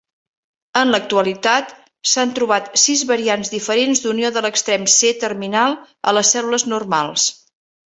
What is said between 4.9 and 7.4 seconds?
C terminal a les cèl·lules normals.